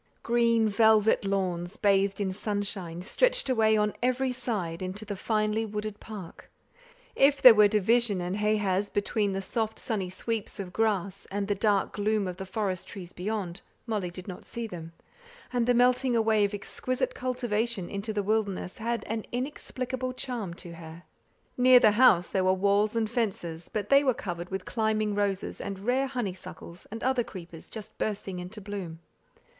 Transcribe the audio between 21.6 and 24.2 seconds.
the house there were walls and fences; but they were